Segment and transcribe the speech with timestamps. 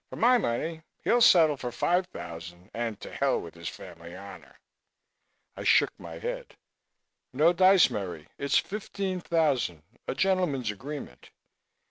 [0.09, 4.55] For my money, he'll settle for five thousand and to hell with his family honor."
[5.55, 6.57] I shook my head.
[7.31, 8.27] "No dice, Merry.
[8.39, 11.29] It's fifteen thousand a gentleman's agreement."